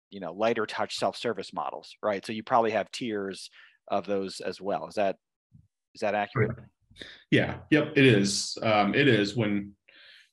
[0.09, 2.25] you know, lighter touch self-service models, right?
[2.25, 3.49] So you probably have tiers
[3.87, 4.87] of those as well.
[4.87, 5.17] Is that
[5.95, 6.51] is that accurate?
[7.31, 7.57] Yeah.
[7.71, 7.93] Yep.
[7.95, 8.57] It is.
[8.61, 9.73] Um, it is when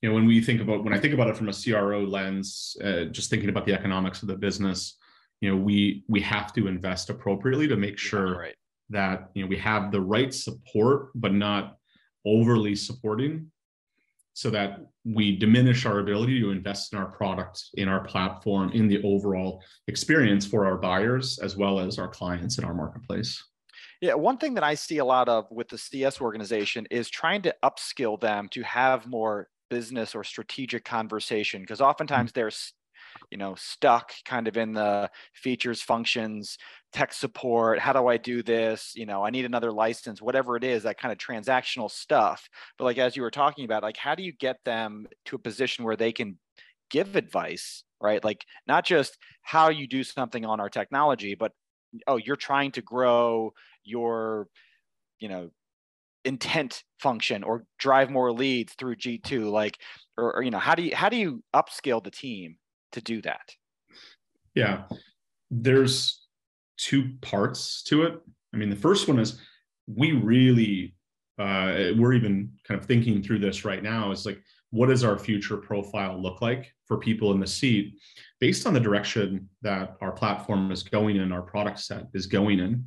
[0.03, 2.77] you know when we think about when I think about it from a CRO lens,
[2.83, 4.99] uh, just thinking about the economics of the business,
[5.41, 8.55] you know, we we have to invest appropriately to make sure right.
[8.91, 11.77] that you know we have the right support, but not
[12.27, 13.51] overly supporting,
[14.35, 18.89] so that we diminish our ability to invest in our product, in our platform, in
[18.89, 23.43] the overall experience for our buyers as well as our clients in our marketplace.
[24.01, 27.43] Yeah, one thing that I see a lot of with the CS organization is trying
[27.43, 32.41] to upskill them to have more business or strategic conversation because oftentimes mm-hmm.
[32.41, 32.51] they're
[33.31, 36.59] you know stuck kind of in the features functions
[36.93, 38.93] tech support how do i do this?
[38.95, 42.49] You know i need another license whatever it is that kind of transactional stuff.
[42.79, 45.39] But like as you were talking about like how do you get them to a
[45.39, 46.39] position where they can
[46.91, 48.23] give advice right?
[48.23, 51.53] Like not just how you do something on our technology but
[52.07, 53.53] oh you're trying to grow
[53.85, 54.49] your
[55.19, 55.51] you know
[56.25, 59.79] intent function or drive more leads through g2 like
[60.17, 62.57] or, or, you know how do you how do you upscale the team
[62.95, 63.53] to do that.
[64.55, 64.85] Yeah.
[65.51, 66.27] There's
[66.77, 68.21] two parts to it.
[68.53, 69.41] I mean the first one is
[69.87, 70.95] we really
[71.39, 74.11] uh, we're even kind of thinking through this right now.
[74.13, 77.95] Is like what does our future profile look like for people in the seat
[78.41, 82.61] based on the direction that our platform is going in our product set is going
[82.61, 82.85] in?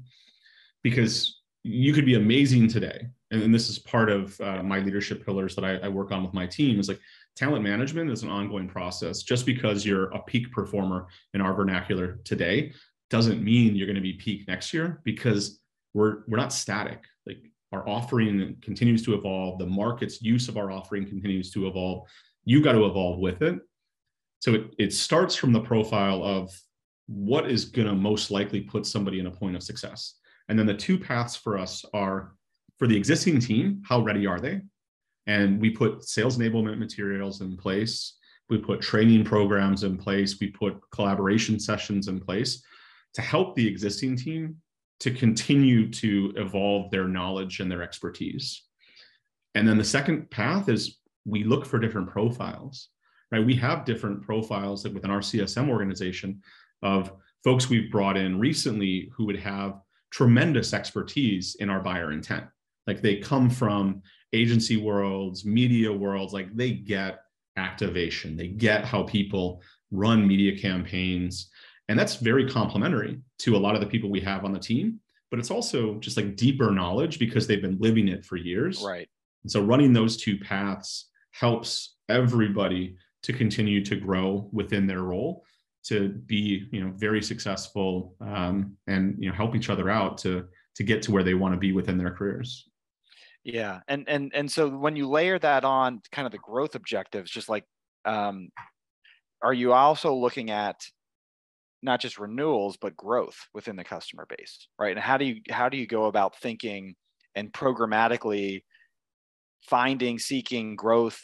[0.84, 1.37] Because
[1.68, 3.08] you could be amazing today.
[3.32, 6.24] And, and this is part of uh, my leadership pillars that I, I work on
[6.24, 7.00] with my team is like
[7.36, 9.22] talent management is an ongoing process.
[9.24, 12.74] Just because you're a peak performer in our vernacular today
[13.10, 15.60] doesn't mean you're going to be peak next year because
[15.94, 17.04] we're we're not static.
[17.26, 19.60] Like our offering continues to evolve.
[19.60, 22.08] The market's use of our offering continues to evolve.
[22.46, 23.60] You got to evolve with it.
[24.40, 26.58] So it, it starts from the profile of
[27.08, 30.16] what is going to most likely put somebody in a point of success
[30.50, 32.34] and then the two paths for us are
[32.78, 34.62] for the existing team, how ready are they?
[35.26, 38.18] And we put sales enablement materials in place.
[38.50, 40.40] We put training programs in place.
[40.40, 42.64] We put collaboration sessions in place
[43.16, 44.58] to help the existing team
[45.00, 48.64] to continue to evolve their knowledge and their expertise.
[49.54, 52.90] And then the second path is we look for different profiles,
[53.32, 53.46] right?
[53.46, 56.42] We have different profiles within our CSM organization
[56.82, 57.12] of
[57.44, 59.80] folks we've brought in recently who would have
[60.12, 62.46] tremendous expertise in our buyer intent.
[62.86, 64.02] Like they come from
[64.34, 67.20] agency worlds, media worlds, like they get
[67.58, 71.50] activation, they get how people run media campaigns.
[71.90, 75.00] And that's very complementary to a lot of the people we have on the team.
[75.30, 78.82] But it's also just like deeper knowledge because they've been living it for years.
[78.86, 79.10] Right.
[79.44, 85.44] And so running those two paths helps everybody to continue to grow within their role
[85.88, 90.46] to be you know very successful um, and you know help each other out to
[90.76, 92.70] to get to where they want to be within their careers.
[93.44, 97.32] Yeah and and and so when you layer that on kind of the growth objectives
[97.32, 97.64] just like
[98.06, 98.50] um,
[99.42, 100.76] are you also looking at
[101.82, 104.92] not just renewals but growth within the customer base right?
[104.92, 106.96] And how do you how do you go about thinking
[107.36, 108.64] and programmatically
[109.70, 111.22] finding seeking growth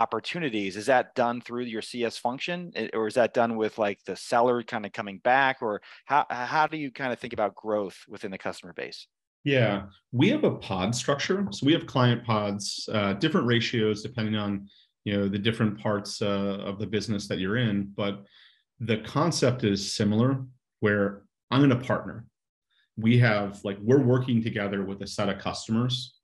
[0.00, 2.72] opportunities is that done through your cs function?
[2.94, 6.66] Or is that done with like the seller kind of coming back or how, how
[6.66, 9.06] do you kind of think about growth within the customer base?
[9.44, 9.82] Yeah.
[10.10, 11.46] We have a pod structure.
[11.50, 14.68] So we have client pods uh, different ratios depending on
[15.04, 18.24] you know the different parts uh, of the business that you're in but
[18.80, 20.44] the concept is similar
[20.80, 22.24] where i'm in a partner.
[22.96, 26.14] We have like we're working together with a set of customers.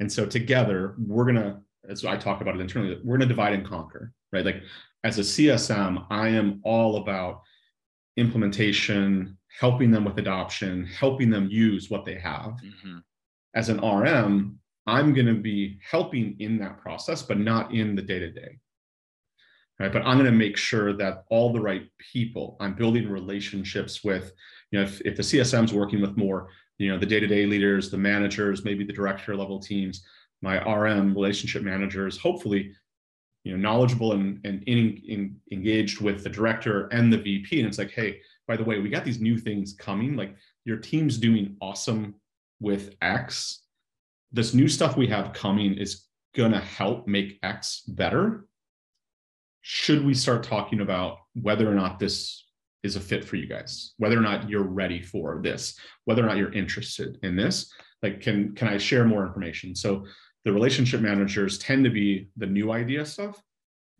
[0.00, 1.58] And so together we're going to
[1.88, 4.44] as I talk about it internally, we're going to divide and conquer, right?
[4.44, 4.62] Like
[5.02, 7.42] as a CSM, I am all about
[8.16, 12.56] implementation, helping them with adoption, helping them use what they have.
[12.64, 12.98] Mm-hmm.
[13.54, 18.02] As an RM, I'm going to be helping in that process, but not in the
[18.02, 18.58] day to day.
[19.80, 19.92] Right.
[19.92, 24.32] But I'm going to make sure that all the right people, I'm building relationships with,
[24.70, 27.90] you know, if, if the CSM is working with more you know the day-to-day leaders
[27.90, 30.04] the managers maybe the director level teams
[30.44, 32.72] my rm relationship managers hopefully
[33.44, 37.68] you know knowledgeable and, and in, in, engaged with the director and the vp and
[37.68, 40.16] it's like hey by the way we got these new things coming.
[40.16, 42.14] Like your team's doing awesome
[42.60, 43.62] with x.
[44.32, 46.04] This new stuff we have coming is
[46.36, 48.46] to help make x better.
[49.62, 52.44] Should we start talking about whether or not this
[52.82, 53.94] is a fit for you guys?
[53.96, 55.78] Whether or not you're ready for this?
[56.04, 57.72] Whether or not you're interested in this?
[58.02, 59.74] Like can can i share more information?
[59.74, 60.04] So
[60.44, 63.42] the relationship managers tend to be the new idea stuff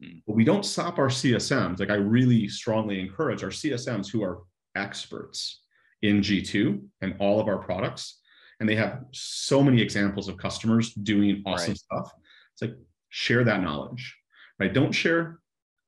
[0.03, 0.19] hmm.
[0.27, 4.41] but we don't stop our csms like i really strongly encourage our csms who are
[4.77, 5.63] experts
[6.03, 8.21] in g2 and all of our products
[8.61, 11.79] and they have so many examples of customers doing awesome right.
[11.79, 12.13] stuff
[12.53, 12.75] it's like
[13.09, 14.17] share that knowledge
[14.59, 15.39] right don't share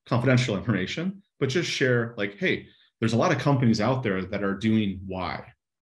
[0.07, 2.67] confidential information but just share like hey
[3.01, 5.45] there's a lot of companies out there that are doing why.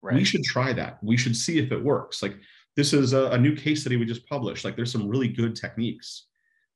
[0.02, 0.16] Right.
[0.16, 0.98] We should try that.
[1.02, 2.22] We should see if it works.
[2.22, 2.36] Like
[2.76, 4.64] this is a, a new case study we just published.
[4.64, 6.26] Like there's some really good techniques.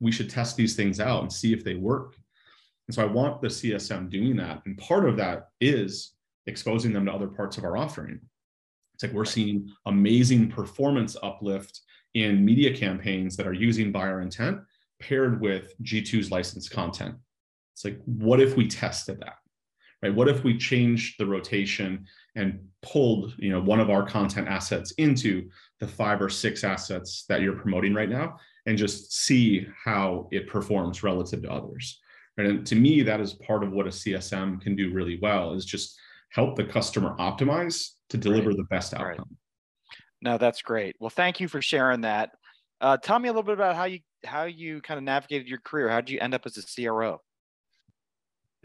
[0.00, 2.14] We should test these things out and see if they work.
[2.86, 4.62] And so I want the CSM doing that.
[4.64, 6.12] And part of that is
[6.46, 8.20] exposing them to other parts of our offering.
[8.94, 11.80] It's like we're seeing amazing performance uplift
[12.14, 14.60] in media campaigns that are using buyer intent
[15.00, 17.14] paired with G2's licensed content.
[17.74, 19.36] It's like, what if we tested that?
[20.02, 20.14] Right?
[20.14, 24.92] What if we changed the rotation and pulled, you know, one of our content assets
[24.92, 25.48] into
[25.80, 28.36] the five or six assets that you're promoting right now
[28.66, 32.00] and just see how it performs relative to others.
[32.36, 32.48] Right?
[32.48, 35.64] And to me, that is part of what a CSM can do really well is
[35.64, 35.98] just
[36.30, 38.56] help the customer optimize to deliver right.
[38.56, 39.26] the best outcome.
[39.28, 39.38] Right.
[40.20, 40.96] No, that's great.
[40.98, 42.30] Well, thank you for sharing that.
[42.80, 45.60] Uh, tell me a little bit about how you how you kind of navigated your
[45.60, 45.88] career.
[45.88, 47.20] How did you end up as a CRO?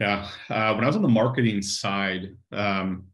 [0.00, 0.28] Yeah.
[0.50, 3.04] Uh, when I was on the marketing side, um,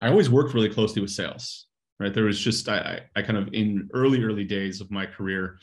[0.00, 1.66] I always worked really closely with sales,
[2.00, 2.12] right?
[2.12, 5.58] There was just, I, I kind of in early, early days of my career,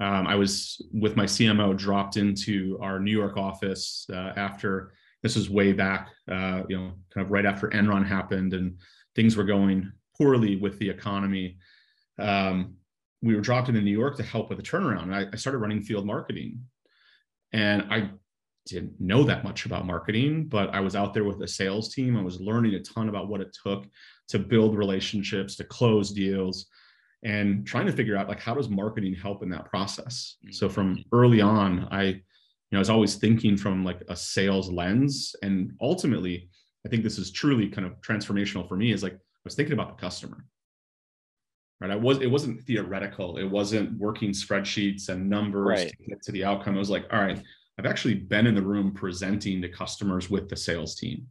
[0.00, 5.34] um, I was with my CMO dropped into our New York office uh, after this
[5.34, 8.78] was way back, uh, you know, kind of right after Enron happened and
[9.16, 11.58] things were going poorly with the economy.
[12.18, 12.74] Um,
[13.22, 15.12] we were dropped into New York to help with the turnaround.
[15.12, 16.60] I, I started running field marketing
[17.52, 18.10] and I
[18.68, 22.16] didn't know that much about marketing, but I was out there with a sales team.
[22.16, 23.86] I was learning a ton about what it took
[24.28, 26.66] to build relationships, to close deals,
[27.22, 30.36] and trying to figure out like how does marketing help in that process.
[30.50, 31.16] So from mm-hmm.
[31.16, 32.22] early on, I, you
[32.72, 36.48] know, I was always thinking from like a sales lens, and ultimately,
[36.86, 38.92] I think this is truly kind of transformational for me.
[38.92, 40.44] Is like I was thinking about the customer.
[41.80, 41.92] Right.
[41.92, 43.38] I was it wasn't theoretical.
[43.38, 45.88] It wasn't working spreadsheets and numbers right.
[45.88, 46.74] to get to the outcome.
[46.74, 47.40] It was like, all right,
[47.78, 51.26] I've actually been in the room presenting to customers with the sales team.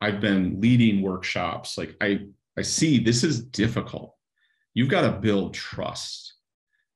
[0.00, 1.78] I've been leading workshops.
[1.78, 2.26] Like I,
[2.56, 4.14] I see this is difficult.
[4.74, 6.34] You've got to build trust.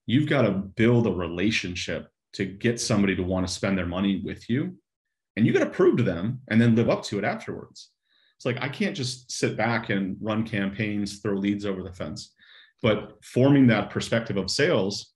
[0.06, 4.20] You've got to build a relationship to get somebody to want to spend their money
[4.24, 4.76] with you.
[5.36, 7.90] And you got to prove to them and then live up to it afterwards.
[8.36, 12.34] It's like I can't just sit back and run campaigns, throw leads over the fence.
[12.82, 15.11] But forming that perspective of sales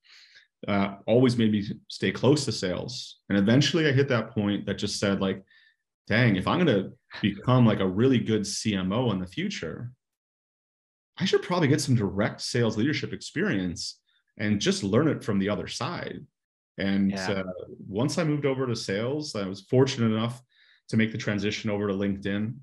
[0.66, 3.18] uh, always made me stay close to sales.
[3.28, 5.42] And eventually I hit that point that just said, like,
[6.06, 9.92] dang, if I'm going to become like a really good CMO in the future,
[11.18, 14.00] I should probably get some direct sales leadership experience
[14.38, 16.24] and just learn it from the other side.
[16.78, 17.30] And yeah.
[17.30, 17.42] uh,
[17.88, 20.42] once I moved over to sales, I was fortunate enough
[20.88, 22.54] to make the transition over to LinkedIn,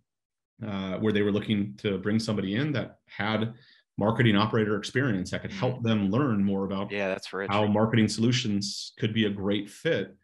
[0.66, 3.54] uh, where they were looking to bring somebody in that had
[3.98, 5.84] marketing operator experience that could help mm.
[5.84, 10.16] them learn more about yeah that's right how marketing solutions could be a great fit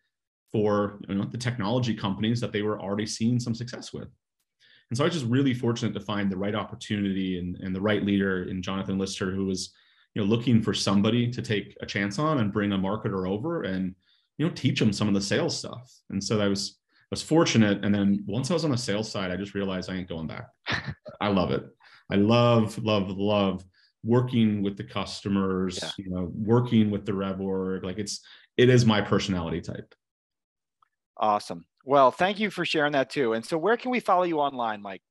[0.51, 4.07] for you know, the technology companies that they were already seeing some success with.
[4.89, 7.81] And so i was just really fortunate to find the right opportunity and, and the
[7.81, 9.71] right leader in jonathan lister who was
[10.15, 13.63] you know looking for somebody to take a chance on and bring a marketer over
[13.63, 13.93] and
[14.39, 15.91] you know teach them some of the sales stuff.
[16.09, 16.77] And so i was
[17.11, 17.83] I was fortunate.
[17.83, 20.27] And then once i was on the sales side i just realized i ain't going
[20.27, 20.47] back.
[21.21, 21.65] I love it
[22.11, 23.63] I love, love, love
[24.03, 25.89] working with the customers, yeah.
[25.97, 27.83] you know, working with the rev org.
[27.83, 28.21] Like it's,
[28.57, 29.93] it is my personality type.
[31.17, 31.65] Awesome.
[31.85, 33.33] Well, thank you for sharing that too.
[33.33, 35.01] And so where can we follow you online, Mike?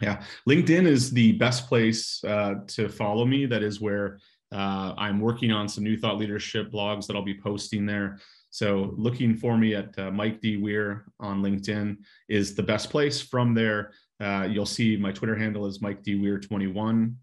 [0.00, 3.46] Yeah, LinkedIn is the best place uh, to follow me.
[3.46, 4.18] That is where
[4.52, 8.18] uh, I'm working on some new thought leadership blogs that I'll be posting there.
[8.50, 10.56] So looking for me at uh, Mike D.
[10.56, 13.20] Weir on LinkedIn is the best place.
[13.20, 16.16] From there, uh, you'll see my Twitter handle is Mike D.
[16.16, 17.16] Weir 21.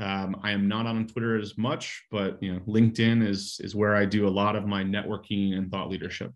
[0.00, 3.94] Um, I am not on Twitter as much, but you know, LinkedIn is is where
[3.94, 6.32] I do a lot of my networking and thought leadership.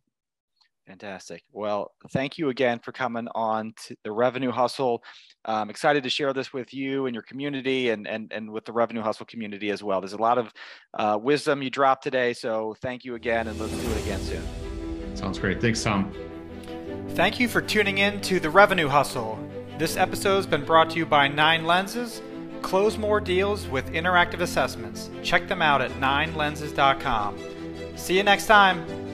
[0.86, 1.42] Fantastic.
[1.52, 5.02] Well, thank you again for coming on to the Revenue Hustle.
[5.44, 8.72] I'm excited to share this with you and your community and, and, and with the
[8.72, 10.00] Revenue Hustle community as well.
[10.00, 10.50] There's a lot of
[10.94, 12.32] uh, wisdom you dropped today.
[12.32, 15.14] So thank you again, and let's do it again soon.
[15.14, 15.60] Sounds great.
[15.60, 16.10] Thanks, Tom.
[17.10, 19.38] Thank you for tuning in to the Revenue Hustle.
[19.78, 22.20] This episode has been brought to you by Nine Lenses.
[22.62, 25.08] Close more deals with interactive assessments.
[25.22, 27.38] Check them out at ninelenses.com.
[27.94, 29.07] See you next time.